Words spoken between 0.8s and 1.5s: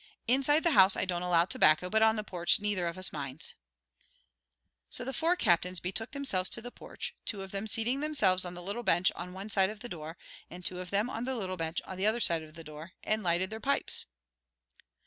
I don't allow